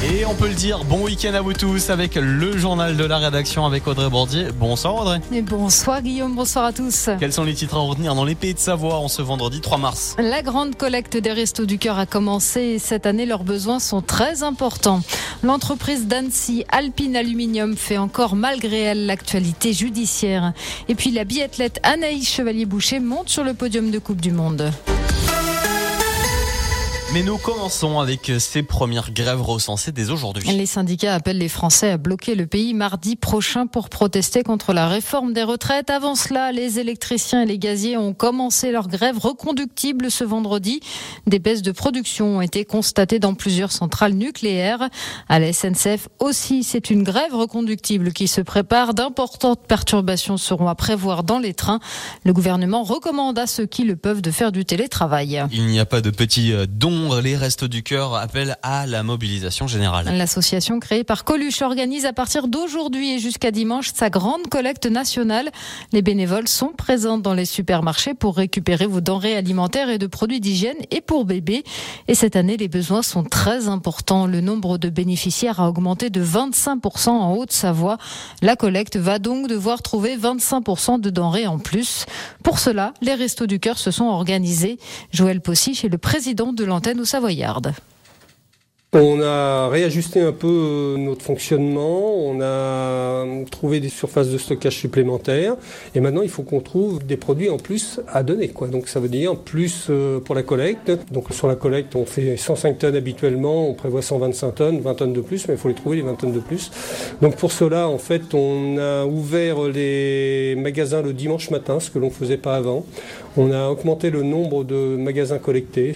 [0.00, 3.18] Et on peut le dire, bon week-end à vous tous avec le journal de la
[3.18, 4.46] rédaction avec Audrey Bordier.
[4.54, 5.20] Bonsoir Audrey.
[5.32, 7.10] Et bonsoir Guillaume, bonsoir à tous.
[7.18, 9.76] Quels sont les titres à retenir dans les pays de Savoie en ce vendredi 3
[9.78, 13.80] mars La grande collecte des Restos du Cœur a commencé et cette année leurs besoins
[13.80, 15.00] sont très importants.
[15.42, 20.52] L'entreprise d'Annecy, Alpine Aluminium, fait encore malgré elle l'actualité judiciaire.
[20.88, 24.70] Et puis la biathlète Anaïs Chevalier-Boucher monte sur le podium de Coupe du Monde.
[27.14, 30.46] Mais nous commençons avec ces premières grèves recensées dès aujourd'hui.
[30.50, 34.88] Les syndicats appellent les Français à bloquer le pays mardi prochain pour protester contre la
[34.88, 35.88] réforme des retraites.
[35.88, 40.80] Avant cela, les électriciens et les gaziers ont commencé leur grève reconductible ce vendredi.
[41.26, 44.90] Des baisses de production ont été constatées dans plusieurs centrales nucléaires.
[45.30, 48.92] À la SNCF aussi, c'est une grève reconductible qui se prépare.
[48.92, 51.80] D'importantes perturbations seront à prévoir dans les trains.
[52.24, 55.42] Le gouvernement recommande à ceux qui le peuvent de faire du télétravail.
[55.52, 59.66] Il n'y a pas de petits dons les Restos du Cœur appellent à la mobilisation
[59.66, 60.16] générale.
[60.16, 65.50] L'association créée par Coluche organise à partir d'aujourd'hui et jusqu'à dimanche sa grande collecte nationale.
[65.92, 70.40] Les bénévoles sont présents dans les supermarchés pour récupérer vos denrées alimentaires et de produits
[70.40, 71.62] d'hygiène et pour bébés.
[72.08, 74.26] Et cette année, les besoins sont très importants.
[74.26, 77.98] Le nombre de bénéficiaires a augmenté de 25% en Haute-Savoie.
[78.42, 82.06] La collecte va donc devoir trouver 25% de denrées en plus.
[82.42, 84.78] Pour cela, les Restos du Cœur se sont organisés.
[85.12, 87.74] Joël Possich est le président de l'antenne ou savoyarde.
[88.94, 94.78] On a réajusté un peu euh, notre fonctionnement, on a trouvé des surfaces de stockage
[94.78, 95.56] supplémentaires
[95.94, 98.50] et maintenant il faut qu'on trouve des produits en plus à donner.
[98.72, 100.90] Donc ça veut dire plus euh, pour la collecte.
[101.12, 105.12] Donc sur la collecte on fait 105 tonnes habituellement, on prévoit 125 tonnes, 20 tonnes
[105.12, 106.70] de plus, mais il faut les trouver les 20 tonnes de plus.
[107.20, 111.98] Donc pour cela en fait on a ouvert les magasins le dimanche matin, ce que
[111.98, 112.86] l'on ne faisait pas avant.
[113.36, 115.94] On a augmenté le nombre de magasins collectés.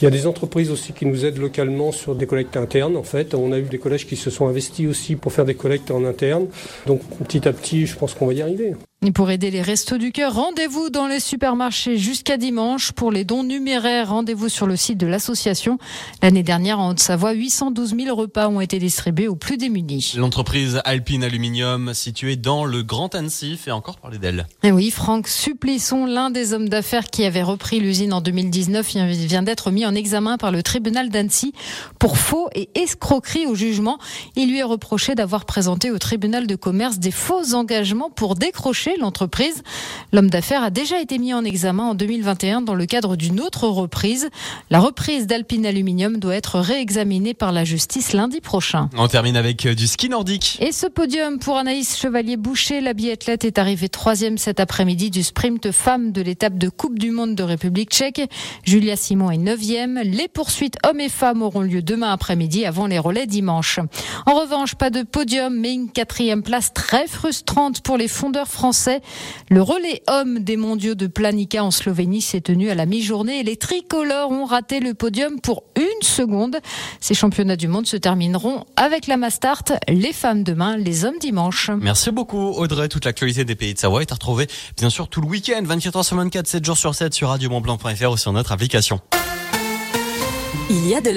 [0.00, 2.96] Il y a des entreprises aussi qui nous aident localement sur des collectes internes.
[2.96, 5.54] En fait, on a eu des collèges qui se sont investis aussi pour faire des
[5.54, 6.48] collectes en interne.
[6.86, 8.74] Donc petit à petit, je pense qu'on va y arriver.
[9.06, 12.92] Et pour aider les Restos du Cœur, rendez-vous dans les supermarchés jusqu'à dimanche.
[12.92, 15.76] Pour les dons numéraires, rendez-vous sur le site de l'association.
[16.22, 20.14] L'année dernière, en Haute-Savoie, 812 000 repas ont été distribués aux plus démunis.
[20.16, 24.46] L'entreprise Alpine Aluminium, située dans le Grand Annecy, fait encore parler d'elle.
[24.62, 29.42] Et oui, Franck Supplisson, l'un des hommes d'affaires qui avait repris l'usine en 2019, vient
[29.42, 31.52] d'être mis en examen par le tribunal d'Annecy
[31.98, 33.98] pour faux et escroquerie au jugement.
[34.34, 38.93] Il lui est reproché d'avoir présenté au tribunal de commerce des faux engagements pour décrocher
[39.00, 39.62] l'entreprise.
[40.12, 43.66] L'homme d'affaires a déjà été mis en examen en 2021 dans le cadre d'une autre
[43.66, 44.28] reprise.
[44.70, 48.90] La reprise d'Alpine Aluminium doit être réexaminée par la justice lundi prochain.
[48.96, 50.58] On termine avec euh, du ski nordique.
[50.60, 55.72] Et ce podium pour Anaïs Chevalier-Boucher, la biathlète est arrivée troisième cet après-midi du sprint
[55.72, 58.22] femme de l'étape de Coupe du Monde de République tchèque.
[58.64, 60.00] Julia Simon est neuvième.
[60.04, 63.80] Les poursuites hommes et femmes auront lieu demain après-midi avant les relais dimanche.
[64.26, 68.83] En revanche, pas de podium, mais une quatrième place très frustrante pour les fondeurs français
[69.50, 73.42] le relais homme des mondiaux de Planica en Slovénie s'est tenu à la mi-journée et
[73.42, 76.58] les tricolores ont raté le podium pour une seconde.
[77.00, 81.70] Ces championnats du monde se termineront avec la Mastart, les femmes demain, les hommes dimanche.
[81.80, 82.88] Merci beaucoup Audrey.
[82.88, 84.46] Toute l'actualité des pays de Savoie est à retrouver
[84.76, 88.10] bien sûr tout le week-end, 24 h sur 24, 7 jours sur 7 sur radiomontblanc.fr
[88.10, 89.00] ou sur notre application.
[90.70, 91.10] Il y a de